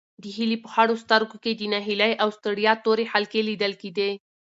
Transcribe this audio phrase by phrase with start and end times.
[0.23, 4.09] د هیلې په خړو سترګو کې د ناهیلۍ او ستړیا تورې حلقې لیدل کېدې.